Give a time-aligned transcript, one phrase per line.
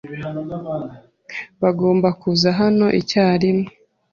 [1.61, 3.67] Bagomba kuza hano icyarimwe.